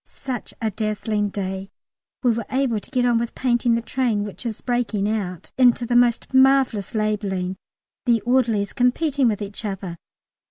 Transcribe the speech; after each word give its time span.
Such 0.07 0.51
a 0.59 0.71
dazzling 0.71 1.29
day: 1.29 1.69
we 2.23 2.31
were 2.31 2.47
able 2.49 2.79
to 2.79 2.89
get 2.89 3.05
on 3.05 3.19
with 3.19 3.35
painting 3.35 3.75
the 3.75 3.83
train, 3.83 4.23
which 4.23 4.47
is 4.47 4.59
breaking 4.61 5.07
out 5.07 5.51
into 5.59 5.85
the 5.85 5.95
most 5.95 6.33
marvellous 6.33 6.95
labelling, 6.95 7.55
the 8.07 8.19
orderlies 8.21 8.73
competing 8.73 9.27
with 9.27 9.43
each 9.43 9.63
other. 9.63 9.97